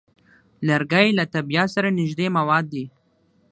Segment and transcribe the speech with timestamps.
[0.67, 2.85] لرګی له طبیعت سره نږدې مواد دي.